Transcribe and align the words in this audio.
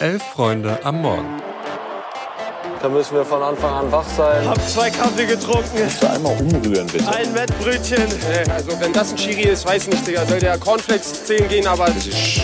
Elf 0.00 0.22
Freunde 0.22 0.78
am 0.84 1.02
Morgen. 1.02 1.42
Da 2.80 2.88
müssen 2.88 3.16
wir 3.16 3.24
von 3.24 3.42
Anfang 3.42 3.72
an 3.74 3.90
wach 3.90 4.06
sein. 4.16 4.48
Hab 4.48 4.60
zwei 4.68 4.90
Kaffee 4.90 5.26
getrunken. 5.26 5.82
Musst 5.82 6.00
du 6.00 6.08
einmal 6.08 6.36
umrühren, 6.40 6.86
bitte. 6.86 7.08
Ein 7.08 7.34
Wettbrötchen. 7.34 8.04
Also 8.54 8.80
wenn 8.80 8.92
das 8.92 9.10
ein 9.10 9.18
Schiri 9.18 9.48
ist, 9.48 9.66
weiß 9.66 9.88
nicht, 9.88 10.06
Digga. 10.06 10.24
Soll 10.24 10.38
der 10.38 10.56
Cornflakes 10.58 11.24
10 11.24 11.48
gehen, 11.48 11.66
aber... 11.66 11.86
Das 11.86 12.06
ist 12.06 12.42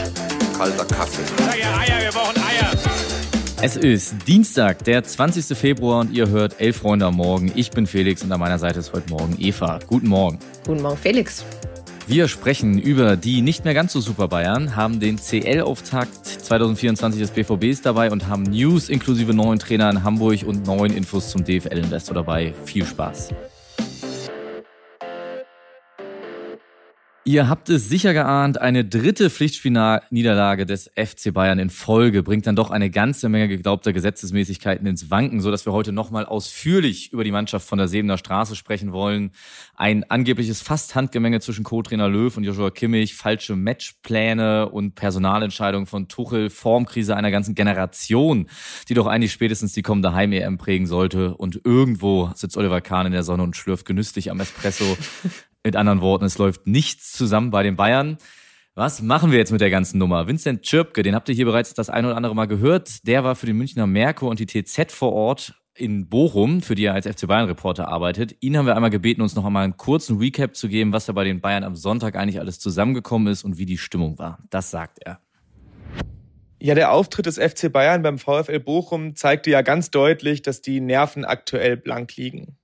kalter 0.58 0.84
Kaffee. 0.84 1.22
Sag 1.38 1.56
ja 1.56 1.78
Eier, 1.78 2.02
wir 2.02 2.10
brauchen 2.10 2.36
Eier. 2.38 2.72
Es 3.62 3.76
ist 3.76 4.16
Dienstag, 4.26 4.82
der 4.82 5.04
20. 5.04 5.56
Februar 5.56 6.00
und 6.00 6.12
ihr 6.12 6.28
hört 6.28 6.60
Elf 6.60 6.78
Freunde 6.78 7.06
am 7.06 7.14
Morgen. 7.14 7.52
Ich 7.54 7.70
bin 7.70 7.86
Felix 7.86 8.24
und 8.24 8.32
an 8.32 8.40
meiner 8.40 8.58
Seite 8.58 8.80
ist 8.80 8.92
heute 8.92 9.10
Morgen 9.10 9.36
Eva. 9.38 9.78
Guten 9.86 10.08
Morgen. 10.08 10.40
Guten 10.66 10.82
Morgen, 10.82 10.98
Felix. 10.98 11.44
Wir 12.06 12.28
sprechen 12.28 12.78
über 12.78 13.16
die 13.16 13.40
nicht 13.40 13.64
mehr 13.64 13.72
ganz 13.72 13.94
so 13.94 14.00
super 14.00 14.28
Bayern, 14.28 14.76
haben 14.76 15.00
den 15.00 15.16
CL-Auftakt 15.16 16.26
2024 16.26 17.18
des 17.18 17.30
BVBs 17.30 17.80
dabei 17.80 18.10
und 18.10 18.28
haben 18.28 18.42
News 18.42 18.90
inklusive 18.90 19.32
neuen 19.32 19.58
Trainer 19.58 19.88
in 19.88 20.04
Hamburg 20.04 20.42
und 20.46 20.66
neuen 20.66 20.94
Infos 20.94 21.30
zum 21.30 21.44
DFL-Investor 21.44 22.14
dabei. 22.14 22.52
Viel 22.66 22.84
Spaß. 22.84 23.30
Ihr 27.26 27.48
habt 27.48 27.70
es 27.70 27.88
sicher 27.88 28.12
geahnt, 28.12 28.60
eine 28.60 28.84
dritte 28.84 29.30
Pflichtspielniederlage 29.30 30.66
des 30.66 30.90
FC 30.94 31.32
Bayern 31.32 31.58
in 31.58 31.70
Folge 31.70 32.22
bringt 32.22 32.46
dann 32.46 32.54
doch 32.54 32.70
eine 32.70 32.90
ganze 32.90 33.30
Menge 33.30 33.48
geglaubter 33.48 33.94
Gesetzesmäßigkeiten 33.94 34.86
ins 34.86 35.10
Wanken, 35.10 35.40
so 35.40 35.50
dass 35.50 35.64
wir 35.64 35.72
heute 35.72 35.90
nochmal 35.90 36.26
ausführlich 36.26 37.14
über 37.14 37.24
die 37.24 37.32
Mannschaft 37.32 37.66
von 37.66 37.78
der 37.78 37.88
Sebener 37.88 38.18
Straße 38.18 38.56
sprechen 38.56 38.92
wollen. 38.92 39.30
Ein 39.74 40.04
angebliches 40.10 40.60
Fast-Handgemenge 40.60 41.40
zwischen 41.40 41.64
Co-Trainer 41.64 42.10
Löw 42.10 42.36
und 42.36 42.44
Joshua 42.44 42.70
Kimmich, 42.70 43.14
falsche 43.14 43.56
Matchpläne 43.56 44.68
und 44.68 44.94
Personalentscheidungen 44.94 45.86
von 45.86 46.08
Tuchel, 46.08 46.50
Formkrise 46.50 47.16
einer 47.16 47.30
ganzen 47.30 47.54
Generation, 47.54 48.50
die 48.90 48.94
doch 48.94 49.06
eigentlich 49.06 49.32
spätestens 49.32 49.72
die 49.72 49.82
kommende 49.82 50.12
Heim-EM 50.12 50.58
prägen 50.58 50.86
sollte. 50.86 51.34
Und 51.34 51.58
irgendwo 51.64 52.32
sitzt 52.34 52.58
Oliver 52.58 52.82
Kahn 52.82 53.06
in 53.06 53.12
der 53.12 53.22
Sonne 53.22 53.44
und 53.44 53.56
schlürft 53.56 53.86
genüsslich 53.86 54.30
am 54.30 54.40
Espresso. 54.40 54.98
Mit 55.66 55.76
anderen 55.76 56.02
Worten, 56.02 56.26
es 56.26 56.36
läuft 56.36 56.66
nichts 56.66 57.12
zusammen 57.12 57.50
bei 57.50 57.62
den 57.62 57.74
Bayern. 57.74 58.18
Was 58.74 59.00
machen 59.00 59.30
wir 59.30 59.38
jetzt 59.38 59.50
mit 59.50 59.62
der 59.62 59.70
ganzen 59.70 59.96
Nummer? 59.96 60.26
Vincent 60.26 60.60
Czirpke, 60.60 61.02
den 61.02 61.14
habt 61.14 61.26
ihr 61.30 61.34
hier 61.34 61.46
bereits 61.46 61.72
das 61.72 61.88
ein 61.88 62.04
oder 62.04 62.18
andere 62.18 62.34
Mal 62.34 62.44
gehört. 62.44 63.06
Der 63.06 63.24
war 63.24 63.34
für 63.34 63.46
den 63.46 63.56
Münchner 63.56 63.86
Merkur 63.86 64.28
und 64.28 64.40
die 64.40 64.46
TZ 64.46 64.92
vor 64.92 65.14
Ort 65.14 65.54
in 65.74 66.10
Bochum, 66.10 66.60
für 66.60 66.74
die 66.74 66.84
er 66.84 66.92
als 66.92 67.06
FC 67.06 67.26
Bayern 67.26 67.46
Reporter 67.46 67.88
arbeitet. 67.88 68.36
Ihn 68.40 68.58
haben 68.58 68.66
wir 68.66 68.76
einmal 68.76 68.90
gebeten, 68.90 69.22
uns 69.22 69.34
noch 69.36 69.46
einmal 69.46 69.64
einen 69.64 69.78
kurzen 69.78 70.18
Recap 70.18 70.54
zu 70.54 70.68
geben, 70.68 70.92
was 70.92 71.06
da 71.06 71.14
bei 71.14 71.24
den 71.24 71.40
Bayern 71.40 71.64
am 71.64 71.76
Sonntag 71.76 72.14
eigentlich 72.14 72.40
alles 72.40 72.58
zusammengekommen 72.58 73.32
ist 73.32 73.42
und 73.42 73.56
wie 73.56 73.64
die 73.64 73.78
Stimmung 73.78 74.18
war. 74.18 74.40
Das 74.50 74.70
sagt 74.70 74.98
er. 75.00 75.20
Ja, 76.60 76.74
der 76.74 76.92
Auftritt 76.92 77.24
des 77.24 77.38
FC 77.38 77.72
Bayern 77.72 78.02
beim 78.02 78.18
VfL 78.18 78.60
Bochum 78.60 79.16
zeigte 79.16 79.50
ja 79.50 79.62
ganz 79.62 79.90
deutlich, 79.90 80.42
dass 80.42 80.60
die 80.60 80.80
Nerven 80.80 81.24
aktuell 81.24 81.78
blank 81.78 82.16
liegen. 82.16 82.58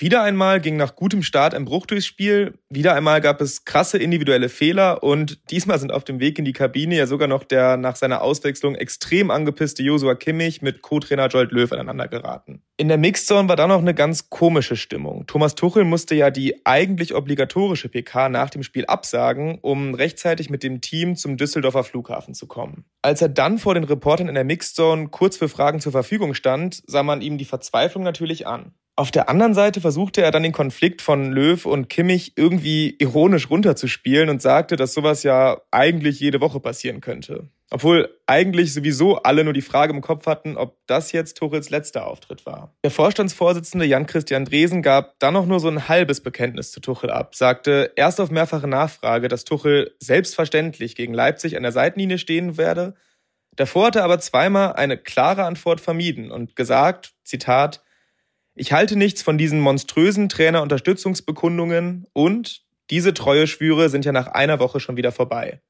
Wieder 0.00 0.22
einmal 0.22 0.60
ging 0.60 0.76
nach 0.76 0.94
gutem 0.94 1.24
Start 1.24 1.54
ein 1.54 1.64
Bruch 1.64 1.84
durchs 1.84 2.06
Spiel. 2.06 2.54
Wieder 2.70 2.94
einmal 2.94 3.20
gab 3.20 3.40
es 3.40 3.64
krasse 3.64 3.98
individuelle 3.98 4.48
Fehler 4.48 5.02
und 5.02 5.50
diesmal 5.50 5.80
sind 5.80 5.90
auf 5.90 6.04
dem 6.04 6.20
Weg 6.20 6.38
in 6.38 6.44
die 6.44 6.52
Kabine 6.52 6.96
ja 6.96 7.08
sogar 7.08 7.26
noch 7.26 7.42
der 7.42 7.76
nach 7.76 7.96
seiner 7.96 8.22
Auswechslung 8.22 8.76
extrem 8.76 9.32
angepisste 9.32 9.82
Josua 9.82 10.14
Kimmich 10.14 10.62
mit 10.62 10.82
Co-Trainer 10.82 11.26
Jolt 11.26 11.50
Löw 11.50 11.72
aneinander 11.72 12.06
geraten. 12.06 12.62
In 12.76 12.86
der 12.86 12.96
Mixzone 12.96 13.48
war 13.48 13.56
da 13.56 13.66
noch 13.66 13.80
eine 13.80 13.92
ganz 13.92 14.30
komische 14.30 14.76
Stimmung. 14.76 15.26
Thomas 15.26 15.56
Tuchel 15.56 15.82
musste 15.82 16.14
ja 16.14 16.30
die 16.30 16.64
eigentlich 16.64 17.16
obligatorische 17.16 17.88
PK 17.88 18.28
nach 18.28 18.50
dem 18.50 18.62
Spiel 18.62 18.86
absagen, 18.86 19.58
um 19.62 19.94
rechtzeitig 19.94 20.48
mit 20.48 20.62
dem 20.62 20.80
Team 20.80 21.16
zum 21.16 21.36
Düsseldorfer 21.36 21.82
Flughafen 21.82 22.34
zu 22.34 22.46
kommen. 22.46 22.84
Als 23.02 23.20
er 23.20 23.30
dann 23.30 23.58
vor 23.58 23.74
den 23.74 23.82
Reportern 23.82 24.28
in 24.28 24.36
der 24.36 24.44
Mixzone 24.44 25.08
kurz 25.08 25.36
für 25.36 25.48
Fragen 25.48 25.80
zur 25.80 25.90
Verfügung 25.90 26.34
stand, 26.34 26.84
sah 26.86 27.02
man 27.02 27.20
ihm 27.20 27.36
die 27.36 27.44
Verzweiflung 27.44 28.04
natürlich 28.04 28.46
an. 28.46 28.74
Auf 28.98 29.12
der 29.12 29.28
anderen 29.28 29.54
Seite 29.54 29.80
versuchte 29.80 30.22
er 30.22 30.32
dann 30.32 30.42
den 30.42 30.50
Konflikt 30.50 31.02
von 31.02 31.30
Löw 31.30 31.64
und 31.66 31.88
Kimmich 31.88 32.32
irgendwie 32.34 32.96
ironisch 32.98 33.48
runterzuspielen 33.48 34.28
und 34.28 34.42
sagte, 34.42 34.74
dass 34.74 34.92
sowas 34.92 35.22
ja 35.22 35.60
eigentlich 35.70 36.18
jede 36.18 36.40
Woche 36.40 36.58
passieren 36.58 37.00
könnte. 37.00 37.48
Obwohl 37.70 38.08
eigentlich 38.26 38.74
sowieso 38.74 39.22
alle 39.22 39.44
nur 39.44 39.52
die 39.52 39.62
Frage 39.62 39.92
im 39.92 40.00
Kopf 40.00 40.26
hatten, 40.26 40.56
ob 40.56 40.78
das 40.88 41.12
jetzt 41.12 41.36
Tuchels 41.36 41.70
letzter 41.70 42.08
Auftritt 42.08 42.44
war. 42.44 42.74
Der 42.82 42.90
Vorstandsvorsitzende 42.90 43.86
Jan-Christian 43.86 44.46
Dresen 44.46 44.82
gab 44.82 45.16
dann 45.20 45.34
noch 45.34 45.46
nur 45.46 45.60
so 45.60 45.68
ein 45.68 45.86
halbes 45.86 46.20
Bekenntnis 46.20 46.72
zu 46.72 46.80
Tuchel 46.80 47.10
ab, 47.10 47.36
sagte 47.36 47.92
erst 47.94 48.20
auf 48.20 48.32
mehrfache 48.32 48.66
Nachfrage, 48.66 49.28
dass 49.28 49.44
Tuchel 49.44 49.94
selbstverständlich 50.00 50.96
gegen 50.96 51.14
Leipzig 51.14 51.56
an 51.56 51.62
der 51.62 51.70
Seitenlinie 51.70 52.18
stehen 52.18 52.56
werde. 52.56 52.96
Davor 53.54 53.86
hatte 53.86 54.00
er 54.00 54.06
aber 54.06 54.18
zweimal 54.18 54.72
eine 54.72 54.98
klare 54.98 55.44
Antwort 55.44 55.80
vermieden 55.80 56.32
und 56.32 56.56
gesagt, 56.56 57.12
Zitat, 57.22 57.80
ich 58.58 58.72
halte 58.72 58.96
nichts 58.96 59.22
von 59.22 59.38
diesen 59.38 59.60
monströsen 59.60 60.28
Trainerunterstützungsbekundungen 60.28 62.06
und 62.12 62.62
diese 62.90 63.14
Treueschwüre 63.14 63.88
sind 63.88 64.04
ja 64.04 64.12
nach 64.12 64.28
einer 64.28 64.60
Woche 64.60 64.80
schon 64.80 64.96
wieder 64.96 65.12
vorbei. 65.12 65.60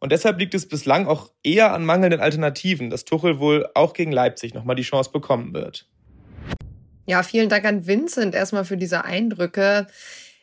Und 0.00 0.10
deshalb 0.10 0.38
liegt 0.38 0.54
es 0.54 0.68
bislang 0.68 1.06
auch 1.06 1.30
eher 1.44 1.72
an 1.72 1.84
mangelnden 1.84 2.20
Alternativen, 2.20 2.90
dass 2.90 3.04
Tuchel 3.04 3.38
wohl 3.38 3.68
auch 3.74 3.92
gegen 3.92 4.10
Leipzig 4.10 4.54
nochmal 4.54 4.74
die 4.74 4.82
Chance 4.82 5.10
bekommen 5.12 5.54
wird. 5.54 5.86
Ja, 7.06 7.22
vielen 7.22 7.48
Dank 7.48 7.64
an 7.64 7.86
Vincent 7.86 8.34
erstmal 8.34 8.64
für 8.64 8.76
diese 8.76 9.04
Eindrücke. 9.04 9.86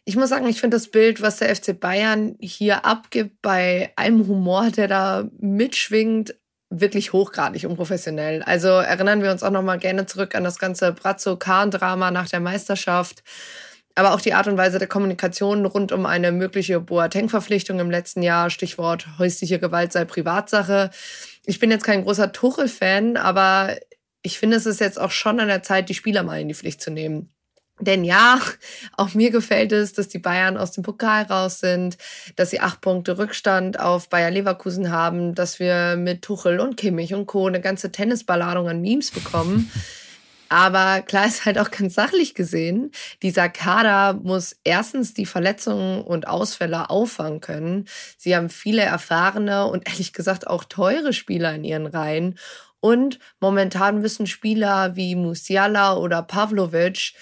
Ich 0.05 0.15
muss 0.15 0.29
sagen, 0.29 0.47
ich 0.47 0.61
finde 0.61 0.77
das 0.77 0.87
Bild, 0.87 1.21
was 1.21 1.37
der 1.37 1.53
FC 1.55 1.77
Bayern 1.77 2.35
hier 2.39 2.85
abgibt, 2.85 3.41
bei 3.41 3.91
allem 3.95 4.27
Humor, 4.27 4.71
der 4.71 4.87
da 4.87 5.29
mitschwingt, 5.39 6.35
wirklich 6.69 7.13
hochgradig 7.13 7.65
unprofessionell. 7.65 8.43
Also 8.43 8.67
erinnern 8.67 9.23
wir 9.23 9.31
uns 9.31 9.43
auch 9.43 9.51
noch 9.51 9.63
mal 9.63 9.79
gerne 9.79 10.05
zurück 10.05 10.35
an 10.35 10.43
das 10.43 10.59
ganze 10.59 10.93
Brazzo-Kahn-Drama 10.93 12.11
nach 12.11 12.29
der 12.29 12.39
Meisterschaft. 12.39 13.23
Aber 13.95 14.13
auch 14.13 14.21
die 14.21 14.33
Art 14.33 14.47
und 14.47 14.57
Weise 14.57 14.77
der 14.77 14.87
Kommunikation 14.87 15.65
rund 15.65 15.91
um 15.91 16.05
eine 16.05 16.31
mögliche 16.31 16.79
Boateng-Verpflichtung 16.79 17.79
im 17.79 17.89
letzten 17.89 18.21
Jahr, 18.21 18.49
Stichwort 18.49 19.07
häusliche 19.17 19.59
Gewalt 19.59 19.91
sei 19.91 20.05
Privatsache. 20.05 20.91
Ich 21.45 21.59
bin 21.59 21.71
jetzt 21.71 21.83
kein 21.83 22.03
großer 22.03 22.31
Tuchel-Fan, 22.31 23.17
aber 23.17 23.75
ich 24.21 24.37
finde, 24.37 24.57
es 24.57 24.65
ist 24.65 24.79
jetzt 24.79 24.99
auch 24.99 25.11
schon 25.11 25.39
an 25.39 25.47
der 25.47 25.63
Zeit, 25.63 25.89
die 25.89 25.95
Spieler 25.95 26.23
mal 26.23 26.39
in 26.39 26.47
die 26.47 26.53
Pflicht 26.53 26.81
zu 26.81 26.91
nehmen. 26.91 27.33
Denn 27.79 28.03
ja, 28.03 28.39
auch 28.97 29.13
mir 29.13 29.31
gefällt 29.31 29.71
es, 29.71 29.93
dass 29.93 30.07
die 30.07 30.19
Bayern 30.19 30.57
aus 30.57 30.71
dem 30.71 30.83
Pokal 30.83 31.23
raus 31.23 31.59
sind, 31.59 31.97
dass 32.35 32.49
sie 32.49 32.59
acht 32.59 32.81
Punkte 32.81 33.17
Rückstand 33.17 33.79
auf 33.79 34.09
Bayer 34.09 34.31
Leverkusen 34.31 34.91
haben, 34.91 35.35
dass 35.35 35.59
wir 35.59 35.95
mit 35.97 36.21
Tuchel 36.21 36.59
und 36.59 36.77
Kimmich 36.77 37.13
und 37.13 37.25
Co. 37.25 37.47
eine 37.47 37.61
ganze 37.61 37.91
Tennisballadung 37.91 38.67
an 38.69 38.81
Memes 38.81 39.11
bekommen. 39.11 39.71
Aber 40.49 41.03
klar 41.03 41.27
ist 41.27 41.45
halt 41.45 41.59
auch 41.59 41.69
ganz 41.69 41.93
sachlich 41.93 42.33
gesehen, 42.33 42.91
dieser 43.21 43.49
Kader 43.49 44.15
muss 44.15 44.55
erstens 44.63 45.13
die 45.13 45.27
Verletzungen 45.27 46.01
und 46.01 46.27
Ausfälle 46.27 46.89
auffangen 46.89 47.39
können. 47.39 47.85
Sie 48.17 48.35
haben 48.35 48.49
viele 48.49 48.81
erfahrene 48.81 49.67
und 49.67 49.87
ehrlich 49.87 50.11
gesagt 50.11 50.47
auch 50.47 50.63
teure 50.63 51.13
Spieler 51.13 51.53
in 51.53 51.63
ihren 51.63 51.85
Reihen. 51.85 52.39
Und 52.79 53.19
momentan 53.39 53.99
müssen 53.99 54.25
Spieler 54.25 54.95
wie 54.95 55.15
Musiala 55.15 55.95
oder 55.97 56.23
Pavlovic 56.23 57.13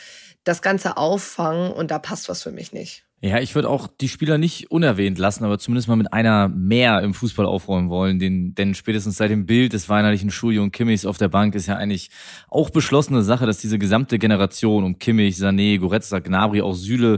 das 0.48 0.62
Ganze 0.62 0.98
auffangen 0.98 1.72
und 1.72 1.92
da 1.92 2.00
passt 2.00 2.30
was 2.30 2.44
für 2.44 2.52
mich 2.52 2.74
nicht. 2.74 3.04
Ja, 3.20 3.40
ich 3.40 3.56
würde 3.56 3.68
auch 3.68 3.88
die 3.88 4.10
Spieler 4.10 4.38
nicht 4.38 4.70
unerwähnt 4.70 5.18
lassen, 5.18 5.44
aber 5.44 5.58
zumindest 5.58 5.88
mal 5.88 5.96
mit 5.96 6.14
einer 6.14 6.50
mehr 6.50 7.02
im 7.02 7.16
Fußball 7.16 7.48
aufräumen 7.48 7.90
wollen. 7.90 8.20
Den, 8.20 8.54
denn 8.54 8.76
spätestens 8.76 9.18
seit 9.18 9.32
dem 9.32 9.48
Bild 9.48 9.74
des 9.74 9.90
weinerlichen 9.90 10.30
Schuljo 10.30 10.62
und 10.62 10.72
Kimmichs 10.72 11.04
auf 11.04 11.18
der 11.18 11.28
Bank 11.28 11.56
ist 11.56 11.66
ja 11.66 11.76
eigentlich 11.78 12.12
auch 12.48 12.70
beschlossene 12.70 13.24
Sache, 13.24 13.48
dass 13.48 13.58
diese 13.58 13.80
gesamte 13.80 14.20
Generation 14.20 14.84
um 14.84 15.00
Kimmich, 15.00 15.36
Sané, 15.36 15.80
Goretzka, 15.80 16.20
Gnabry, 16.20 16.62
auch 16.62 16.76
Süle 16.76 17.18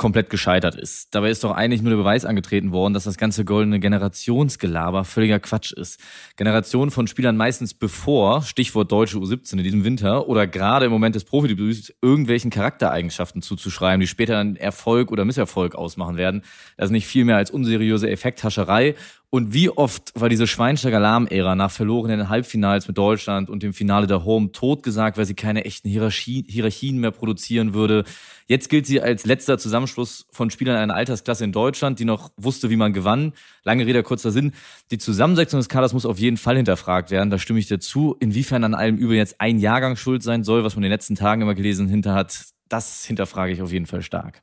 komplett 0.00 0.30
gescheitert 0.30 0.76
ist. 0.76 1.14
Dabei 1.14 1.28
ist 1.28 1.44
doch 1.44 1.50
eigentlich 1.50 1.82
nur 1.82 1.90
der 1.90 1.98
Beweis 1.98 2.24
angetreten 2.24 2.72
worden, 2.72 2.94
dass 2.94 3.04
das 3.04 3.18
ganze 3.18 3.44
goldene 3.44 3.80
Generationsgelaber 3.80 5.04
völliger 5.04 5.38
Quatsch 5.40 5.72
ist. 5.72 6.00
Generationen 6.36 6.90
von 6.90 7.06
Spielern 7.06 7.36
meistens 7.36 7.74
bevor, 7.74 8.40
Stichwort 8.40 8.90
deutsche 8.90 9.18
U17 9.18 9.58
in 9.58 9.62
diesem 9.62 9.84
Winter, 9.84 10.26
oder 10.26 10.46
gerade 10.46 10.86
im 10.86 10.90
Moment 10.90 11.16
des 11.16 11.24
Profidebüts 11.24 11.92
irgendwelchen 12.00 12.50
Charaktereigenschaften 12.50 13.42
zuzuschreiben, 13.42 14.00
die 14.00 14.06
später 14.06 14.32
dann 14.32 14.56
Erfolg 14.56 15.12
oder 15.12 15.26
Misserfolg 15.26 15.74
ausmachen 15.74 16.16
werden. 16.16 16.44
Das 16.78 16.86
ist 16.86 16.92
nicht 16.92 17.06
viel 17.06 17.26
mehr 17.26 17.36
als 17.36 17.50
unseriöse 17.50 18.08
Effekthascherei 18.08 18.94
und 19.32 19.54
wie 19.54 19.70
oft 19.70 20.12
war 20.16 20.28
diese 20.28 20.48
Schweinsteiger 20.48 20.98
Lahm-Ära 20.98 21.54
nach 21.54 21.70
verlorenen 21.70 22.28
Halbfinals 22.28 22.88
mit 22.88 22.98
Deutschland 22.98 23.48
und 23.48 23.62
dem 23.62 23.72
Finale 23.72 24.08
der 24.08 24.24
Home 24.24 24.50
totgesagt, 24.50 25.18
weil 25.18 25.24
sie 25.24 25.34
keine 25.34 25.64
echten 25.64 25.88
Hierarchie, 25.88 26.44
Hierarchien 26.48 26.98
mehr 26.98 27.12
produzieren 27.12 27.72
würde. 27.72 28.02
Jetzt 28.48 28.68
gilt 28.68 28.86
sie 28.86 29.00
als 29.00 29.26
letzter 29.26 29.56
Zusammenschluss 29.56 30.26
von 30.32 30.50
Spielern 30.50 30.76
einer 30.76 30.96
Altersklasse 30.96 31.44
in 31.44 31.52
Deutschland, 31.52 32.00
die 32.00 32.04
noch 32.04 32.32
wusste, 32.36 32.70
wie 32.70 32.76
man 32.76 32.92
gewann. 32.92 33.32
Lange 33.62 33.86
Rede, 33.86 34.02
kurzer 34.02 34.32
Sinn. 34.32 34.50
Die 34.90 34.98
Zusammensetzung 34.98 35.60
des 35.60 35.68
Kaders 35.68 35.92
muss 35.92 36.06
auf 36.06 36.18
jeden 36.18 36.36
Fall 36.36 36.56
hinterfragt 36.56 37.12
werden. 37.12 37.30
Da 37.30 37.38
stimme 37.38 37.60
ich 37.60 37.68
dir 37.68 37.78
zu. 37.78 38.16
Inwiefern 38.18 38.64
an 38.64 38.74
allem 38.74 38.96
über 38.96 39.14
jetzt 39.14 39.40
ein 39.40 39.60
Jahrgang 39.60 39.94
schuld 39.94 40.24
sein 40.24 40.42
soll, 40.42 40.64
was 40.64 40.74
man 40.74 40.82
in 40.82 40.88
den 40.88 40.94
letzten 40.94 41.14
Tagen 41.14 41.42
immer 41.42 41.54
gelesen 41.54 41.86
hinter 41.86 42.14
hat, 42.14 42.46
das 42.68 43.04
hinterfrage 43.04 43.52
ich 43.52 43.62
auf 43.62 43.70
jeden 43.70 43.86
Fall 43.86 44.02
stark. 44.02 44.42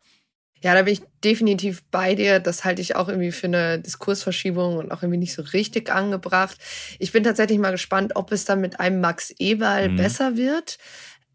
Ja, 0.62 0.74
da 0.74 0.82
bin 0.82 0.94
ich 0.94 1.02
definitiv 1.24 1.84
bei 1.92 2.16
dir. 2.16 2.40
Das 2.40 2.66
halte 2.66 2.82
ich 2.82 2.96
auch 2.96 3.10
irgendwie 3.10 3.32
für 3.32 3.48
eine 3.48 3.80
Diskursverschiebung 3.80 4.78
und 4.78 4.92
auch 4.92 5.04
irgendwie 5.04 5.20
nicht 5.20 5.34
so 5.34 5.42
richtig 5.42 5.92
angebracht. 5.92 6.58
Ich 7.00 7.12
bin 7.12 7.24
tatsächlich 7.24 7.60
mal 7.60 7.72
gespannt, 7.72 8.16
ob 8.16 8.32
es 8.32 8.46
dann 8.46 8.62
mit 8.62 8.80
einem 8.80 9.02
Max 9.02 9.34
Eberl 9.38 9.90
mhm. 9.90 9.98
besser 9.98 10.38
wird. 10.38 10.78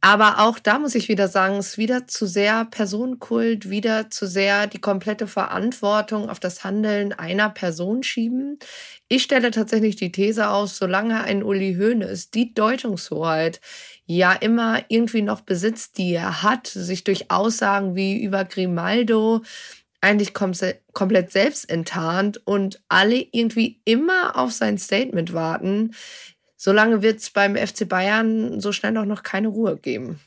Aber 0.05 0.41
auch 0.41 0.59
da 0.59 0.81
muss 0.81 0.97
ich 0.97 1.09
wieder 1.09 1.29
sagen, 1.29 1.55
es 1.59 1.69
ist 1.69 1.79
wieder 1.79 2.09
zu 2.09 2.27
sehr 2.27 2.65
Personenkult, 2.65 3.71
wieder 3.71 4.11
zu 4.11 4.27
sehr 4.27 4.67
die 4.67 4.81
komplette 4.81 5.29
Verantwortung 5.29 6.29
auf 6.29 6.41
das 6.41 6.65
Handeln 6.65 7.13
einer 7.13 7.51
Person 7.51 8.03
schieben. 8.03 8.59
Ich 9.07 9.23
stelle 9.23 9.53
tatsächlich 9.53 9.95
die 9.95 10.11
These 10.11 10.49
aus, 10.49 10.77
solange 10.77 11.23
ein 11.23 11.45
Uli 11.45 11.77
Hoeneß 11.79 12.33
die 12.33 12.53
Deutungshoheit 12.53 13.61
ja 14.07 14.33
immer 14.33 14.83
irgendwie 14.89 15.23
noch 15.23 15.43
besitzt, 15.43 15.99
die 15.99 16.15
er 16.15 16.43
hat, 16.43 16.67
sich 16.67 17.05
durch 17.05 17.31
Aussagen 17.31 17.95
wie 17.95 18.23
über 18.23 18.45
Grimaldo 18.45 19.43
eigentlich 20.01 20.35
komplett 20.35 21.31
selbst 21.31 21.71
enttarnt 21.71 22.45
und 22.45 22.83
alle 22.89 23.25
irgendwie 23.31 23.81
immer 23.85 24.37
auf 24.37 24.51
sein 24.53 24.77
Statement 24.77 25.33
warten, 25.33 25.95
solange 26.57 27.03
wird 27.03 27.21
es 27.21 27.31
beim 27.31 27.57
FC 27.57 27.89
Bayern 27.89 28.61
so 28.61 28.73
schnell 28.73 28.97
auch 28.99 29.05
noch 29.05 29.23
keine 29.23 29.49
Ruhe 29.49 29.77
geben. 29.77 30.21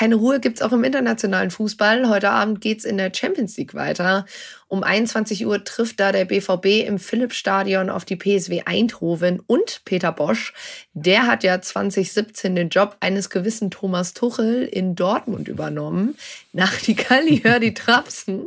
Keine 0.00 0.14
Ruhe 0.14 0.40
gibt's 0.40 0.62
auch 0.62 0.72
im 0.72 0.82
internationalen 0.82 1.50
Fußball. 1.50 2.08
Heute 2.08 2.30
Abend 2.30 2.62
geht's 2.62 2.86
in 2.86 2.96
der 2.96 3.12
Champions 3.14 3.58
League 3.58 3.74
weiter. 3.74 4.24
Um 4.66 4.82
21 4.82 5.44
Uhr 5.44 5.62
trifft 5.62 6.00
da 6.00 6.10
der 6.10 6.24
BVB 6.24 6.86
im 6.88 6.98
Philippsstadion 6.98 7.90
auf 7.90 8.06
die 8.06 8.16
PSW 8.16 8.62
Eindhoven 8.64 9.40
und 9.46 9.82
Peter 9.84 10.10
Bosch. 10.10 10.54
Der 10.94 11.26
hat 11.26 11.44
ja 11.44 11.60
2017 11.60 12.56
den 12.56 12.70
Job 12.70 12.96
eines 13.00 13.28
gewissen 13.28 13.70
Thomas 13.70 14.14
Tuchel 14.14 14.62
in 14.62 14.94
Dortmund 14.94 15.48
übernommen. 15.48 16.16
Nach 16.54 16.74
die 16.80 16.96
Galli 16.96 17.42
die 17.60 17.74
Trapsen 17.74 18.46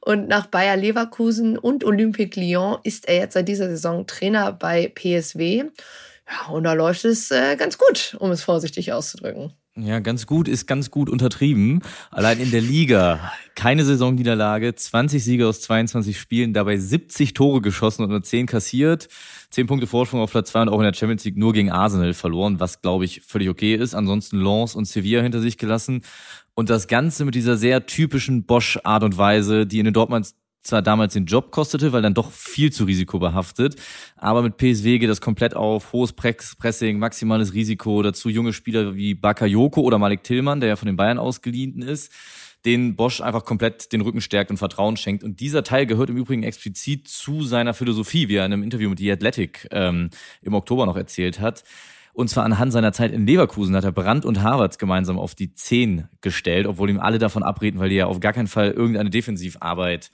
und 0.00 0.26
nach 0.26 0.46
Bayer 0.46 0.78
Leverkusen 0.78 1.58
und 1.58 1.84
Olympique 1.84 2.40
Lyon 2.40 2.78
ist 2.82 3.08
er 3.08 3.16
jetzt 3.16 3.34
seit 3.34 3.46
dieser 3.46 3.68
Saison 3.68 4.06
Trainer 4.06 4.52
bei 4.52 4.90
PSW. 4.94 5.64
Ja, 6.30 6.50
und 6.50 6.64
da 6.64 6.72
läuft 6.72 7.04
es 7.04 7.30
äh, 7.30 7.56
ganz 7.56 7.76
gut, 7.76 8.16
um 8.20 8.30
es 8.30 8.42
vorsichtig 8.42 8.94
auszudrücken. 8.94 9.52
Ja, 9.80 10.00
ganz 10.00 10.26
gut 10.26 10.48
ist 10.48 10.66
ganz 10.66 10.90
gut 10.90 11.08
untertrieben. 11.08 11.82
Allein 12.10 12.40
in 12.40 12.50
der 12.50 12.60
Liga 12.60 13.32
keine 13.54 13.84
Saisonniederlage, 13.84 14.74
20 14.74 15.22
Siege 15.22 15.46
aus 15.46 15.60
22 15.60 16.18
Spielen, 16.18 16.52
dabei 16.52 16.76
70 16.76 17.32
Tore 17.32 17.60
geschossen 17.60 18.02
und 18.02 18.10
nur 18.10 18.22
10 18.22 18.46
kassiert. 18.46 19.08
10 19.50 19.68
Punkte 19.68 19.86
Vorsprung 19.86 20.20
auf 20.20 20.32
Platz 20.32 20.50
2 20.50 20.62
und 20.62 20.68
auch 20.70 20.78
in 20.78 20.84
der 20.84 20.94
Champions 20.94 21.24
League 21.24 21.36
nur 21.36 21.52
gegen 21.52 21.70
Arsenal 21.70 22.12
verloren, 22.12 22.58
was 22.58 22.82
glaube 22.82 23.04
ich 23.04 23.20
völlig 23.20 23.48
okay 23.48 23.76
ist. 23.76 23.94
Ansonsten 23.94 24.40
Lens 24.40 24.74
und 24.74 24.86
Sevilla 24.86 25.22
hinter 25.22 25.40
sich 25.40 25.58
gelassen. 25.58 26.02
Und 26.54 26.70
das 26.70 26.88
Ganze 26.88 27.24
mit 27.24 27.36
dieser 27.36 27.56
sehr 27.56 27.86
typischen 27.86 28.44
Bosch-Art 28.44 29.04
und 29.04 29.16
Weise, 29.16 29.64
die 29.64 29.78
in 29.78 29.84
den 29.84 29.94
Dortmunds 29.94 30.34
zwar 30.68 30.82
damals 30.82 31.14
den 31.14 31.26
Job 31.26 31.50
kostete, 31.50 31.92
weil 31.92 32.02
dann 32.02 32.14
doch 32.14 32.30
viel 32.30 32.72
zu 32.72 32.84
risikobehaftet, 32.84 33.76
aber 34.16 34.42
mit 34.42 34.56
PSW 34.56 34.98
geht 34.98 35.10
das 35.10 35.20
komplett 35.20 35.56
auf 35.56 35.92
hohes 35.92 36.12
Pressing, 36.12 36.98
maximales 36.98 37.54
Risiko, 37.54 38.02
dazu 38.02 38.28
junge 38.28 38.52
Spieler 38.52 38.94
wie 38.94 39.14
Bakayoko 39.14 39.80
oder 39.80 39.98
Malik 39.98 40.22
Tillmann, 40.22 40.60
der 40.60 40.68
ja 40.70 40.76
von 40.76 40.86
den 40.86 40.96
Bayern 40.96 41.18
ausgeliehen 41.18 41.82
ist, 41.82 42.12
den 42.64 42.96
Bosch 42.96 43.20
einfach 43.20 43.44
komplett 43.44 43.92
den 43.92 44.00
Rücken 44.00 44.20
stärkt 44.20 44.50
und 44.50 44.56
Vertrauen 44.58 44.96
schenkt. 44.96 45.24
Und 45.24 45.40
dieser 45.40 45.62
Teil 45.62 45.86
gehört 45.86 46.10
im 46.10 46.16
Übrigen 46.16 46.42
explizit 46.42 47.08
zu 47.08 47.42
seiner 47.42 47.72
Philosophie, 47.72 48.28
wie 48.28 48.36
er 48.36 48.46
in 48.46 48.52
einem 48.52 48.62
Interview 48.62 48.90
mit 48.90 48.98
The 48.98 49.12
Athletic 49.12 49.68
ähm, 49.70 50.10
im 50.42 50.54
Oktober 50.54 50.86
noch 50.86 50.96
erzählt 50.96 51.40
hat. 51.40 51.64
Und 52.12 52.28
zwar 52.28 52.44
anhand 52.44 52.72
seiner 52.72 52.92
Zeit 52.92 53.12
in 53.12 53.26
Leverkusen 53.26 53.76
hat 53.76 53.84
er 53.84 53.92
Brandt 53.92 54.24
und 54.24 54.42
Harvards 54.42 54.78
gemeinsam 54.78 55.20
auf 55.20 55.36
die 55.36 55.54
10 55.54 56.08
gestellt, 56.20 56.66
obwohl 56.66 56.90
ihm 56.90 56.98
alle 56.98 57.18
davon 57.18 57.44
abreden, 57.44 57.78
weil 57.78 57.90
die 57.90 57.94
ja 57.94 58.06
auf 58.06 58.18
gar 58.18 58.32
keinen 58.32 58.48
Fall 58.48 58.72
irgendeine 58.72 59.08
Defensivarbeit 59.08 60.10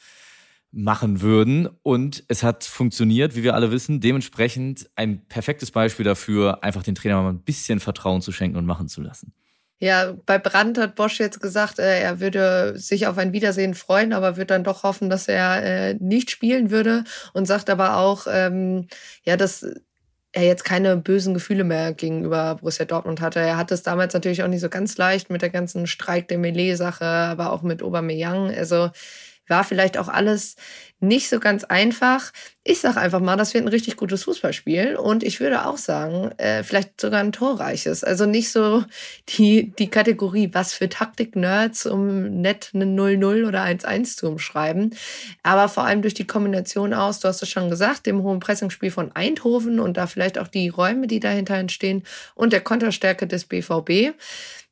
machen 0.74 1.20
würden. 1.20 1.68
Und 1.82 2.24
es 2.28 2.42
hat 2.42 2.64
funktioniert, 2.64 3.36
wie 3.36 3.42
wir 3.42 3.54
alle 3.54 3.70
wissen. 3.70 4.00
Dementsprechend 4.00 4.90
ein 4.96 5.24
perfektes 5.26 5.70
Beispiel 5.70 6.04
dafür, 6.04 6.62
einfach 6.62 6.82
den 6.82 6.94
Trainer 6.94 7.22
mal 7.22 7.30
ein 7.30 7.42
bisschen 7.42 7.80
Vertrauen 7.80 8.20
zu 8.20 8.32
schenken 8.32 8.56
und 8.56 8.66
machen 8.66 8.88
zu 8.88 9.00
lassen. 9.00 9.32
Ja, 9.80 10.14
bei 10.24 10.38
Brandt 10.38 10.78
hat 10.78 10.94
Bosch 10.94 11.18
jetzt 11.20 11.40
gesagt, 11.40 11.78
äh, 11.78 12.00
er 12.00 12.20
würde 12.20 12.78
sich 12.78 13.06
auf 13.06 13.18
ein 13.18 13.32
Wiedersehen 13.32 13.74
freuen, 13.74 14.12
aber 14.12 14.36
wird 14.36 14.50
dann 14.50 14.64
doch 14.64 14.82
hoffen, 14.82 15.10
dass 15.10 15.28
er 15.28 15.62
äh, 15.62 15.94
nicht 15.94 16.30
spielen 16.30 16.70
würde 16.70 17.04
und 17.32 17.46
sagt 17.46 17.68
aber 17.68 17.96
auch, 17.96 18.26
ähm, 18.30 18.86
ja, 19.24 19.36
dass 19.36 19.66
er 20.32 20.44
jetzt 20.44 20.64
keine 20.64 20.96
bösen 20.96 21.34
Gefühle 21.34 21.64
mehr 21.64 21.92
gegenüber 21.92 22.56
Borussia 22.56 22.84
Dortmund 22.84 23.20
hatte. 23.20 23.40
Er 23.40 23.56
hatte 23.56 23.74
es 23.74 23.82
damals 23.82 24.14
natürlich 24.14 24.42
auch 24.42 24.48
nicht 24.48 24.60
so 24.60 24.68
ganz 24.68 24.96
leicht 24.96 25.30
mit 25.30 25.42
der 25.42 25.50
ganzen 25.50 25.86
Streik 25.86 26.28
der 26.28 26.38
Melee-Sache, 26.38 27.04
aber 27.04 27.52
auch 27.52 27.62
mit 27.62 27.82
Aubameyang. 27.82 28.52
Also 28.54 28.90
war 29.48 29.64
vielleicht 29.64 29.98
auch 29.98 30.08
alles 30.08 30.56
nicht 31.00 31.28
so 31.28 31.38
ganz 31.38 31.64
einfach. 31.64 32.32
Ich 32.62 32.80
sage 32.80 32.98
einfach 32.98 33.20
mal, 33.20 33.36
das 33.36 33.52
wird 33.52 33.64
ein 33.64 33.68
richtig 33.68 33.96
gutes 33.96 34.24
Fußballspiel 34.24 34.96
und 34.96 35.22
ich 35.22 35.38
würde 35.40 35.66
auch 35.66 35.76
sagen, 35.76 36.30
äh, 36.38 36.62
vielleicht 36.62 37.00
sogar 37.00 37.20
ein 37.20 37.32
torreiches. 37.32 38.04
Also 38.04 38.24
nicht 38.26 38.50
so 38.50 38.84
die, 39.28 39.72
die 39.78 39.90
Kategorie, 39.90 40.50
was 40.52 40.72
für 40.72 40.88
Taktik-Nerds, 40.88 41.86
um 41.86 42.40
nett 42.40 42.70
eine 42.74 42.86
0-0 42.86 43.46
oder 43.46 43.62
1-1 43.62 44.16
zu 44.16 44.28
umschreiben. 44.28 44.94
Aber 45.42 45.68
vor 45.68 45.84
allem 45.84 46.02
durch 46.02 46.14
die 46.14 46.26
Kombination 46.26 46.94
aus, 46.94 47.20
du 47.20 47.28
hast 47.28 47.42
es 47.42 47.50
schon 47.50 47.68
gesagt, 47.68 48.06
dem 48.06 48.22
hohen 48.22 48.40
Pressingspiel 48.40 48.90
von 48.90 49.12
Eindhoven 49.12 49.78
und 49.80 49.96
da 49.96 50.06
vielleicht 50.06 50.38
auch 50.38 50.48
die 50.48 50.68
Räume, 50.70 51.06
die 51.06 51.20
dahinter 51.20 51.56
entstehen 51.56 52.02
und 52.34 52.52
der 52.52 52.62
Konterstärke 52.62 53.26
des 53.26 53.44
BVB. 53.44 54.14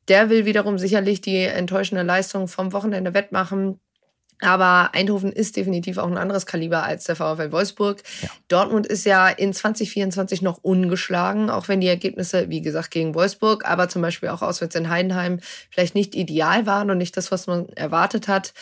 Der 0.09 0.29
will 0.29 0.45
wiederum 0.45 0.77
sicherlich 0.77 1.21
die 1.21 1.37
enttäuschende 1.37 2.03
Leistung 2.03 2.47
vom 2.47 2.73
Wochenende 2.73 3.13
wettmachen. 3.13 3.79
Aber 4.41 4.89
Eindhoven 4.93 5.31
ist 5.31 5.55
definitiv 5.55 5.97
auch 5.97 6.07
ein 6.07 6.17
anderes 6.17 6.45
Kaliber 6.45 6.83
als 6.83 7.05
der 7.05 7.15
VfL 7.15 7.51
Wolfsburg. 7.51 8.03
Ja. 8.21 8.29
Dortmund 8.47 8.87
ist 8.87 9.05
ja 9.05 9.29
in 9.29 9.53
2024 9.53 10.41
noch 10.41 10.59
ungeschlagen, 10.61 11.49
auch 11.49 11.67
wenn 11.67 11.81
die 11.81 11.87
Ergebnisse, 11.87 12.49
wie 12.49 12.61
gesagt, 12.61 12.91
gegen 12.91 13.15
Wolfsburg, 13.15 13.65
aber 13.65 13.89
zum 13.89 14.01
Beispiel 14.01 14.29
auch 14.29 14.41
auswärts 14.41 14.75
in 14.75 14.89
Heidenheim 14.89 15.39
vielleicht 15.69 15.95
nicht 15.95 16.15
ideal 16.15 16.65
waren 16.65 16.91
und 16.91 16.97
nicht 16.97 17.15
das, 17.15 17.31
was 17.31 17.47
man 17.47 17.69
erwartet 17.69 18.27
hat. 18.27 18.53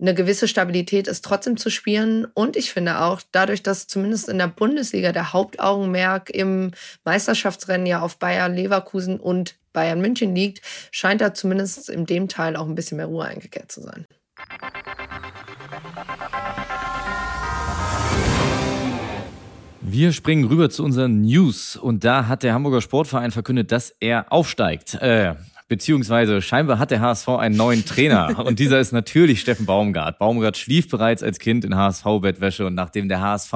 Eine 0.00 0.14
gewisse 0.14 0.48
Stabilität 0.48 1.08
ist 1.08 1.24
trotzdem 1.24 1.56
zu 1.56 1.70
spüren. 1.70 2.26
Und 2.34 2.56
ich 2.56 2.72
finde 2.72 3.00
auch, 3.00 3.20
dadurch, 3.32 3.62
dass 3.62 3.86
zumindest 3.86 4.28
in 4.28 4.38
der 4.38 4.48
Bundesliga 4.48 5.12
der 5.12 5.32
Hauptaugenmerk 5.32 6.30
im 6.30 6.72
Meisterschaftsrennen 7.04 7.86
ja 7.86 8.00
auf 8.00 8.18
Bayern, 8.18 8.54
Leverkusen 8.54 9.18
und 9.20 9.56
Bayern 9.72 10.00
München 10.00 10.34
liegt, 10.34 10.62
scheint 10.90 11.20
da 11.20 11.34
zumindest 11.34 11.90
in 11.90 12.06
dem 12.06 12.28
Teil 12.28 12.56
auch 12.56 12.66
ein 12.66 12.74
bisschen 12.74 12.96
mehr 12.96 13.06
Ruhe 13.06 13.24
eingekehrt 13.24 13.70
zu 13.70 13.82
sein. 13.82 14.06
Wir 19.80 20.12
springen 20.12 20.44
rüber 20.46 20.70
zu 20.70 20.82
unseren 20.82 21.20
News 21.20 21.76
und 21.76 22.04
da 22.04 22.26
hat 22.26 22.42
der 22.42 22.52
Hamburger 22.52 22.80
Sportverein 22.80 23.30
verkündet, 23.30 23.70
dass 23.70 23.94
er 24.00 24.32
aufsteigt. 24.32 24.94
Äh, 24.94 25.34
Beziehungsweise 25.66 26.42
scheinbar 26.42 26.78
hat 26.78 26.90
der 26.90 27.00
HSV 27.00 27.26
einen 27.28 27.56
neuen 27.56 27.86
Trainer 27.86 28.38
und 28.44 28.58
dieser 28.58 28.80
ist 28.80 28.92
natürlich 28.92 29.40
Steffen 29.40 29.64
Baumgart. 29.64 30.18
Baumgart 30.18 30.58
schlief 30.58 30.90
bereits 30.90 31.22
als 31.22 31.38
Kind 31.38 31.64
in 31.64 31.74
HSV-Bettwäsche 31.74 32.66
und 32.66 32.74
nachdem 32.74 33.08
der 33.08 33.22
HSV 33.22 33.54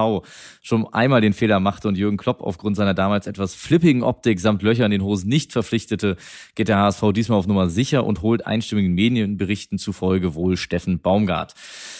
schon 0.63 0.91
einmal 0.91 1.21
den 1.21 1.33
Fehler 1.33 1.59
machte 1.59 1.87
und 1.87 1.99
Jürgen 1.99 2.17
Klopp 2.17 2.41
aufgrund 2.41 2.77
seiner 2.77 2.95
damals 2.95 3.27
etwas 3.27 3.53
flippigen 3.53 4.01
Optik 4.01 4.39
samt 4.39 4.63
Löcher 4.63 4.85
in 4.85 4.91
den 4.91 5.03
Hosen 5.03 5.29
nicht 5.29 5.51
verpflichtete, 5.51 6.17
geht 6.55 6.67
der 6.67 6.79
HSV 6.79 7.03
diesmal 7.13 7.37
auf 7.37 7.45
Nummer 7.45 7.69
sicher 7.69 8.03
und 8.03 8.23
holt 8.23 8.47
einstimmigen 8.47 8.93
Medienberichten 8.95 9.77
zufolge 9.77 10.33
wohl 10.33 10.57
Steffen 10.57 11.01
Baumgart. 11.01 11.53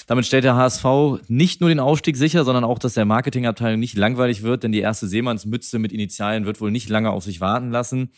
Damit 0.08 0.26
stellt 0.26 0.44
der 0.44 0.56
HSV 0.56 0.86
nicht 1.28 1.62
nur 1.62 1.70
den 1.70 1.80
Aufstieg 1.80 2.18
sicher, 2.18 2.46
sondern 2.46 2.64
auch, 2.64 2.80
dass 2.80 2.96
der 2.96 3.06
Marketingabteilung 3.06 3.80
nicht 3.80 3.96
langweilig 3.96 4.42
wird, 4.42 4.64
denn 4.64 4.72
die 4.72 4.80
erste 4.80 5.08
Seemannsmütze 5.08 5.78
mit 5.78 5.92
Initialen 5.92 6.48
wird 6.48 6.62
wohl 6.62 6.72
nicht 6.72 6.90
lange 6.90 7.12
auf 7.12 7.24
sich 7.24 7.42
warten 7.42 7.70
lassen 7.70 8.10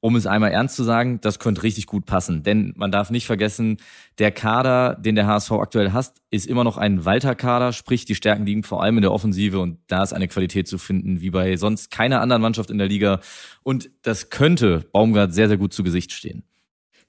um 0.00 0.16
es 0.16 0.26
einmal 0.26 0.50
ernst 0.50 0.76
zu 0.76 0.84
sagen, 0.84 1.20
das 1.20 1.38
könnte 1.38 1.62
richtig 1.62 1.86
gut 1.86 2.06
passen. 2.06 2.42
Denn 2.42 2.72
man 2.76 2.90
darf 2.90 3.10
nicht 3.10 3.26
vergessen, 3.26 3.76
der 4.18 4.32
Kader, 4.32 4.96
den 4.96 5.14
der 5.14 5.26
HSV 5.26 5.52
aktuell 5.52 5.92
hat, 5.92 6.14
ist 6.30 6.46
immer 6.46 6.64
noch 6.64 6.78
ein 6.78 7.04
Walter-Kader, 7.04 7.72
sprich 7.72 8.06
die 8.06 8.14
Stärken 8.14 8.46
liegen 8.46 8.62
vor 8.62 8.82
allem 8.82 8.96
in 8.96 9.02
der 9.02 9.12
Offensive 9.12 9.60
und 9.60 9.78
da 9.88 10.02
ist 10.02 10.12
eine 10.12 10.28
Qualität 10.28 10.68
zu 10.68 10.78
finden, 10.78 11.20
wie 11.20 11.30
bei 11.30 11.56
sonst 11.56 11.90
keiner 11.90 12.20
anderen 12.20 12.42
Mannschaft 12.42 12.70
in 12.70 12.78
der 12.78 12.88
Liga. 12.88 13.20
Und 13.62 13.90
das 14.02 14.30
könnte 14.30 14.86
Baumgart 14.92 15.34
sehr, 15.34 15.48
sehr 15.48 15.58
gut 15.58 15.74
zu 15.74 15.82
Gesicht 15.82 16.12
stehen. 16.12 16.44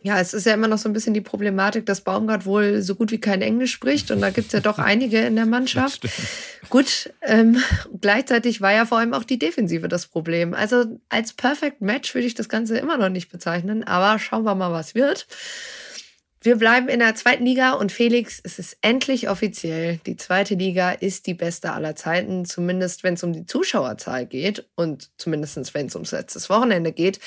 Ja, 0.03 0.20
es 0.20 0.34
ist 0.34 0.48
ja 0.48 0.55
immer 0.55 0.67
noch 0.67 0.79
so 0.79 0.89
ein 0.89 0.93
bisschen 0.93 1.13
die 1.13 1.22
Problematik, 1.22 1.86
dass 1.86 2.01
Baumgart 2.01 2.46
wohl 2.48 2.81
so 2.81 2.96
gut 2.96 3.12
wie 3.12 3.20
kein 3.20 3.43
Englisch 3.43 3.72
spricht 3.72 4.10
und 4.10 4.20
da 4.20 4.31
gibt's 4.31 4.51
ja 4.51 4.60
doch 4.60 4.79
einige 4.79 5.20
in 5.20 5.36
der 5.36 5.46
Mannschaft. 5.46 6.08
Gut, 6.70 7.13
ähm, 7.22 7.62
gleichzeitig 8.00 8.62
war 8.62 8.74
ja 8.74 8.86
vor 8.86 8.98
allem 8.98 9.13
auch 9.13 9.24
die 9.24 9.38
Defensive 9.38 9.88
das 9.88 10.08
Problem. 10.08 10.55
Also 10.55 10.86
als 11.10 11.34
Perfect 11.34 11.81
Match 11.81 12.15
würde 12.15 12.25
ich 12.25 12.34
das 12.34 12.50
Ganze 12.50 12.79
immer 12.79 12.98
noch 12.98 13.10
nicht 13.10 13.31
bezeichnen, 13.31 13.84
aber 13.84 14.17
schauen 14.17 14.43
wir 14.43 14.55
mal, 14.55 14.72
was 14.72 14.96
wird. 14.96 15.27
Wir 16.43 16.55
bleiben 16.55 16.88
in 16.88 16.98
der 16.98 17.13
zweiten 17.13 17.46
Liga 17.46 17.74
und 17.74 17.91
Felix, 17.91 18.41
es 18.43 18.58
ist 18.58 18.75
endlich 18.81 19.29
offiziell. 19.29 20.00
Die 20.08 20.17
zweite 20.17 20.55
Liga 20.55 20.91
ist 20.91 21.27
die 21.27 21.36
beste 21.36 21.72
aller 21.72 21.96
Zeiten, 21.96 22.46
zumindest 22.46 23.03
wenn 23.03 23.13
es 23.13 23.22
um 23.22 23.31
die 23.31 23.46
Zuschauerzahl 23.46 24.25
geht 24.25 24.67
und 24.74 25.12
zumindest 25.17 25.75
wenn 25.75 25.86
es 25.86 25.93
ums 25.93 26.12
letztes 26.12 26.50
Wochenende 26.50 26.93
geht. 26.93 27.20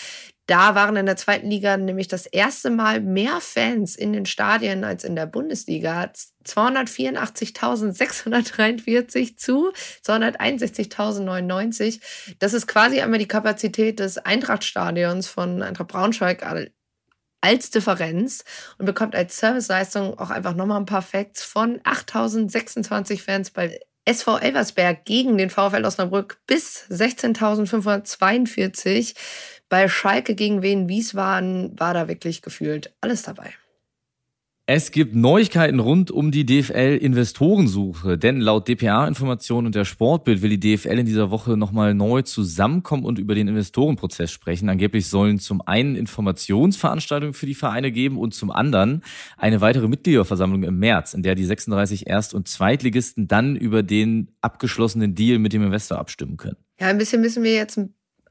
Da 0.46 0.74
waren 0.74 0.96
in 0.96 1.06
der 1.06 1.16
zweiten 1.16 1.48
Liga 1.48 1.78
nämlich 1.78 2.08
das 2.08 2.26
erste 2.26 2.70
Mal 2.70 3.00
mehr 3.00 3.40
Fans 3.40 3.94
in 3.96 4.12
den 4.12 4.26
Stadien 4.26 4.84
als 4.84 5.04
in 5.04 5.16
der 5.16 5.24
Bundesliga. 5.26 6.12
284.643 6.44 9.38
zu 9.38 9.72
261.099. 10.04 12.02
Das 12.38 12.52
ist 12.52 12.66
quasi 12.66 13.00
einmal 13.00 13.18
die 13.18 13.28
Kapazität 13.28 14.00
des 14.00 14.18
Eintrachtstadions 14.18 15.28
von 15.28 15.62
Eintracht 15.62 15.88
Braunschweig 15.88 16.44
als 17.40 17.70
Differenz 17.70 18.44
und 18.78 18.84
bekommt 18.84 19.14
als 19.14 19.38
Serviceleistung 19.38 20.18
auch 20.18 20.28
einfach 20.28 20.54
nochmal 20.54 20.80
ein 20.80 20.86
paar 20.86 21.00
Facts 21.00 21.42
von 21.42 21.80
8.026 21.80 23.22
Fans 23.22 23.50
bei 23.50 23.80
SV 24.06 24.38
Elversberg 24.38 25.06
gegen 25.06 25.38
den 25.38 25.48
VfL 25.48 25.82
Osnabrück 25.84 26.38
bis 26.46 26.84
16.542 26.90 29.14
bei 29.68 29.88
Schalke 29.88 30.34
gegen 30.34 30.62
Wien 30.62 30.88
Wiesbaden 30.88 31.78
war 31.78 31.94
da 31.94 32.08
wirklich 32.08 32.42
gefühlt 32.42 32.94
alles 33.00 33.22
dabei. 33.22 33.54
Es 34.66 34.92
gibt 34.92 35.14
Neuigkeiten 35.14 35.78
rund 35.78 36.10
um 36.10 36.30
die 36.30 36.46
DFL-Investorensuche, 36.46 38.16
denn 38.16 38.40
laut 38.40 38.66
DPA-Informationen 38.66 39.66
und 39.66 39.74
der 39.74 39.84
Sportbild 39.84 40.40
will 40.40 40.56
die 40.56 40.76
DFL 40.76 41.00
in 41.00 41.04
dieser 41.04 41.30
Woche 41.30 41.58
nochmal 41.58 41.92
neu 41.92 42.22
zusammenkommen 42.22 43.04
und 43.04 43.18
über 43.18 43.34
den 43.34 43.46
Investorenprozess 43.46 44.32
sprechen. 44.32 44.70
Angeblich 44.70 45.06
sollen 45.08 45.38
zum 45.38 45.60
einen 45.60 45.96
Informationsveranstaltungen 45.96 47.34
für 47.34 47.44
die 47.44 47.54
Vereine 47.54 47.92
geben 47.92 48.16
und 48.16 48.32
zum 48.32 48.50
anderen 48.50 49.04
eine 49.36 49.60
weitere 49.60 49.86
Mitgliederversammlung 49.86 50.62
im 50.62 50.78
März, 50.78 51.12
in 51.12 51.22
der 51.22 51.34
die 51.34 51.44
36 51.44 52.06
Erst- 52.06 52.32
und 52.32 52.48
Zweitligisten 52.48 53.28
dann 53.28 53.56
über 53.56 53.82
den 53.82 54.30
abgeschlossenen 54.40 55.14
Deal 55.14 55.38
mit 55.38 55.52
dem 55.52 55.62
Investor 55.62 55.98
abstimmen 55.98 56.38
können. 56.38 56.56
Ja, 56.80 56.86
ein 56.86 56.96
bisschen 56.96 57.20
müssen 57.20 57.42
wir 57.42 57.52
jetzt 57.52 57.78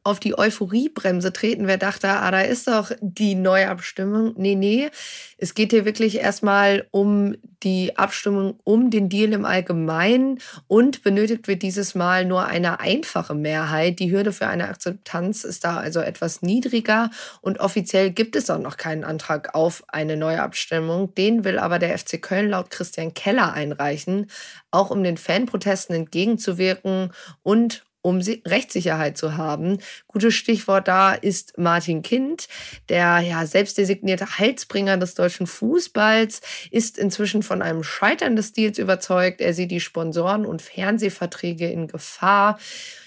auf 0.03 0.19
die 0.19 0.37
Euphoriebremse 0.37 1.31
treten. 1.31 1.67
Wer 1.67 1.77
dachte, 1.77 2.09
ah, 2.09 2.29
da 2.29 2.41
ist 2.41 2.67
doch 2.67 2.91
die 2.99 3.35
Neuabstimmung. 3.35 4.33
Nee, 4.35 4.55
nee. 4.55 4.89
Es 5.37 5.55
geht 5.55 5.71
hier 5.71 5.85
wirklich 5.85 6.19
erstmal 6.19 6.87
um 6.91 7.35
die 7.63 7.97
Abstimmung 7.97 8.59
um 8.63 8.89
den 8.89 9.07
Deal 9.07 9.31
im 9.31 9.45
Allgemeinen 9.45 10.39
und 10.67 11.03
benötigt 11.03 11.47
wird 11.47 11.61
dieses 11.61 11.95
Mal 11.95 12.25
nur 12.25 12.45
eine 12.45 12.81
einfache 12.81 13.33
Mehrheit. 13.33 13.99
Die 13.99 14.11
Hürde 14.11 14.33
für 14.33 14.47
eine 14.47 14.67
Akzeptanz 14.67 15.45
ist 15.45 15.63
da 15.63 15.77
also 15.77 16.01
etwas 16.01 16.41
niedriger 16.41 17.09
und 17.41 17.59
offiziell 17.61 18.11
gibt 18.11 18.35
es 18.35 18.49
auch 18.49 18.59
noch 18.59 18.75
keinen 18.75 19.05
Antrag 19.05 19.55
auf 19.55 19.83
eine 19.87 20.17
Neuabstimmung. 20.17 21.15
Den 21.15 21.45
will 21.45 21.57
aber 21.57 21.79
der 21.79 21.97
FC 21.97 22.21
Köln 22.21 22.49
laut 22.49 22.69
Christian 22.69 23.13
Keller 23.13 23.53
einreichen, 23.53 24.29
auch 24.71 24.89
um 24.89 25.03
den 25.03 25.17
Fanprotesten 25.17 25.95
entgegenzuwirken 25.95 27.11
und 27.43 27.83
um 28.03 28.19
Rechtssicherheit 28.19 29.17
zu 29.17 29.37
haben. 29.37 29.79
Gutes 30.07 30.35
Stichwort 30.35 30.87
da 30.87 31.13
ist 31.13 31.57
Martin 31.57 32.03
Kind, 32.03 32.47
der 32.89 33.19
ja 33.21 33.47
selbstdesignierte 33.47 34.37
Heilsbringer 34.37 34.97
des 34.97 35.15
deutschen 35.15 35.47
Fußballs, 35.47 36.41
ist 36.69 36.99
inzwischen 36.99 37.41
von 37.41 37.63
einem 37.63 37.81
Scheitern 37.83 38.35
des 38.35 38.53
Deals 38.53 38.77
überzeugt. 38.77 39.41
Er 39.41 39.53
sieht 39.53 39.71
die 39.71 39.79
Sponsoren 39.79 40.45
und 40.45 40.61
Fernsehverträge 40.61 41.69
in 41.71 41.87
Gefahr. 41.87 42.59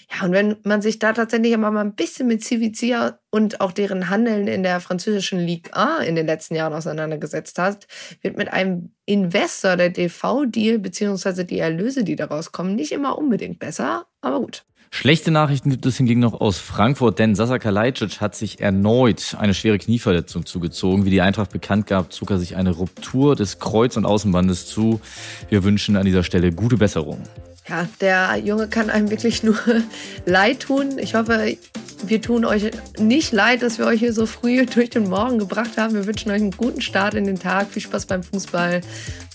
Ja, 0.09 0.25
und 0.25 0.31
wenn 0.31 0.55
man 0.63 0.81
sich 0.81 0.99
da 0.99 1.13
tatsächlich 1.13 1.51
immer 1.51 1.69
mal 1.69 1.81
ein 1.81 1.95
bisschen 1.95 2.27
mit 2.27 2.43
CVC 2.43 3.13
und 3.29 3.59
auch 3.59 3.73
deren 3.73 4.09
Handeln 4.09 4.47
in 4.47 4.63
der 4.63 4.79
französischen 4.79 5.39
Ligue 5.39 5.75
1 5.75 6.07
in 6.07 6.15
den 6.15 6.25
letzten 6.25 6.55
Jahren 6.55 6.73
auseinandergesetzt 6.73 7.59
hat, 7.59 7.87
wird 8.21 8.37
mit 8.37 8.51
einem 8.51 8.93
Investor 9.05 9.75
der 9.75 9.89
DV-Deal 9.89 10.79
beziehungsweise 10.79 11.43
die 11.45 11.59
Erlöse, 11.59 12.03
die 12.03 12.15
daraus 12.15 12.51
kommen, 12.53 12.75
nicht 12.75 12.93
immer 12.93 13.17
unbedingt 13.17 13.59
besser, 13.59 14.07
aber 14.21 14.39
gut. 14.39 14.65
Schlechte 14.89 15.31
Nachrichten 15.31 15.69
gibt 15.69 15.85
es 15.85 15.97
hingegen 15.97 16.21
noch 16.21 16.39
aus 16.39 16.57
Frankfurt, 16.57 17.19
denn 17.19 17.35
Sasa 17.35 17.59
Kalajdzic 17.59 18.21
hat 18.21 18.35
sich 18.35 18.61
erneut 18.61 19.35
eine 19.37 19.53
schwere 19.53 19.77
Knieverletzung 19.77 20.45
zugezogen. 20.45 21.05
Wie 21.05 21.09
die 21.09 21.21
Eintracht 21.21 21.51
bekannt 21.51 21.87
gab, 21.87 22.13
zog 22.13 22.31
er 22.31 22.39
sich 22.39 22.55
eine 22.55 22.71
Ruptur 22.71 23.35
des 23.35 23.59
Kreuz- 23.59 23.97
und 23.97 24.05
Außenbandes 24.05 24.67
zu. 24.67 25.01
Wir 25.49 25.63
wünschen 25.63 25.97
an 25.97 26.05
dieser 26.05 26.23
Stelle 26.23 26.51
gute 26.51 26.77
Besserung. 26.77 27.21
Ja, 27.69 27.85
der 27.99 28.37
Junge 28.37 28.69
kann 28.69 28.89
einem 28.89 29.09
wirklich 29.09 29.43
nur 29.43 29.57
leid 30.25 30.61
tun. 30.61 30.97
Ich 30.99 31.15
hoffe, 31.15 31.57
wir 32.05 32.21
tun 32.21 32.45
euch 32.45 32.71
nicht 32.97 33.33
leid, 33.33 33.61
dass 33.61 33.77
wir 33.77 33.85
euch 33.85 33.99
hier 33.99 34.13
so 34.13 34.25
früh 34.25 34.65
durch 34.73 34.89
den 34.89 35.09
Morgen 35.09 35.37
gebracht 35.37 35.77
haben. 35.77 35.93
Wir 35.93 36.05
wünschen 36.05 36.31
euch 36.31 36.41
einen 36.41 36.51
guten 36.51 36.81
Start 36.81 37.13
in 37.13 37.25
den 37.25 37.39
Tag. 37.39 37.67
Viel 37.69 37.81
Spaß 37.81 38.05
beim 38.05 38.23
Fußball. 38.23 38.81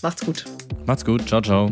Macht's 0.01 0.25
gut. 0.25 0.45
Macht's 0.85 1.05
gut. 1.05 1.27
Ciao, 1.27 1.41
ciao. 1.41 1.71